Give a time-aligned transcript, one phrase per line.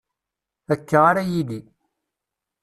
[0.73, 1.59] Akka ara yili.